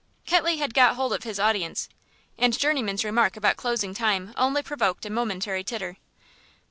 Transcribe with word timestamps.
Ketley 0.25 0.57
had 0.57 0.73
got 0.73 0.95
hold 0.95 1.13
of 1.13 1.25
his 1.25 1.39
audience, 1.39 1.87
and 2.35 2.57
Journeyman's 2.57 3.05
remark 3.05 3.37
about 3.37 3.55
closing 3.55 3.93
time 3.93 4.33
only 4.35 4.63
provoked 4.63 5.05
a 5.05 5.11
momentary 5.11 5.63
titter. 5.63 5.97